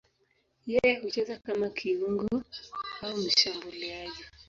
Yeye 0.71 0.93
hucheza 0.99 1.35
kama 1.43 1.69
kiungo 1.69 2.41
au 3.03 3.17
mshambuliaji. 3.17 4.23